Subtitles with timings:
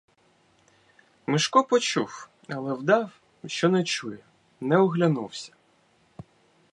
[1.27, 3.11] Мишко почув, але вдав,
[3.45, 4.17] що не чує—
[4.61, 5.51] не оглянувся.